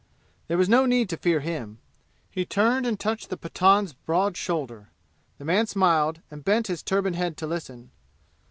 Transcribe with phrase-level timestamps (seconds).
[0.47, 1.77] There was no need to fear him.
[2.31, 4.89] He turned and touched the Pathan's broad shoulder.
[5.37, 7.91] The man smiled and bent his turbaned head to listen.